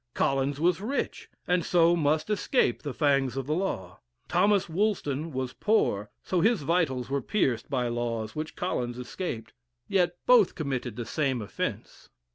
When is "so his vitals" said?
6.23-7.11